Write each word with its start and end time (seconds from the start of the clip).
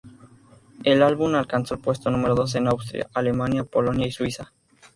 El 0.83 1.03
álbum 1.03 1.35
alcanzó 1.35 1.75
el 1.75 1.79
puesto 1.81 2.09
número 2.09 2.33
dos 2.33 2.55
en 2.55 2.65
Austria, 2.67 3.07
Alemania, 3.13 3.65
Polonia 3.65 4.07
y 4.07 4.11
Suiza. 4.11 4.51